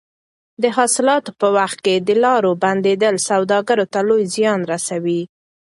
د 0.61 0.63
حاصلاتو 0.77 1.31
په 1.39 1.47
وخت 1.57 1.79
کې 1.85 1.95
د 2.07 2.09
لارو 2.23 2.51
بندېدل 2.63 3.15
سوداګرو 3.29 3.85
ته 3.93 3.99
لوی 4.07 4.23
زیان 4.35 4.59
رسوي. 4.71 5.21